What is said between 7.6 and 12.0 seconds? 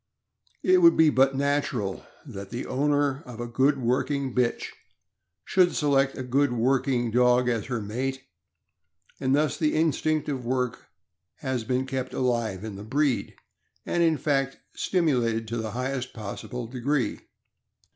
her mate, and thus the instinct of work has been